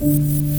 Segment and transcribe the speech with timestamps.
[0.00, 0.57] 嗯。